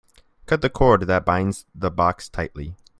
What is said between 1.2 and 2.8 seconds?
binds the box tightly.